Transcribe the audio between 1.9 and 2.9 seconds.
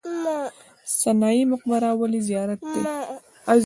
ولې زیارت دی؟